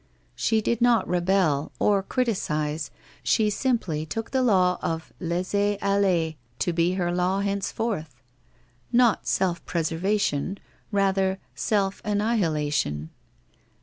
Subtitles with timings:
[0.33, 2.89] She did not rebel, or criticize,
[3.21, 8.15] she simply took the law of laisser aller to be her law henceforth.
[8.91, 10.57] Not self preservation,
[10.91, 13.11] rather self annihila tion!